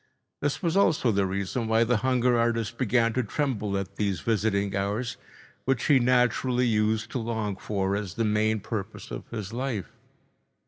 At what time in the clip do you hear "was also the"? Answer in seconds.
0.63-1.27